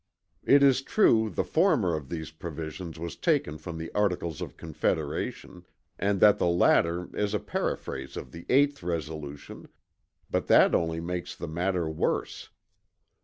[0.43, 4.57] It is true that the former of these provisions was taken from the Articles of
[4.57, 5.63] Confederation;
[5.99, 9.67] and that the latter is a paraphrase of the 8th resolution,
[10.27, 12.49] but that only makes the matter worse.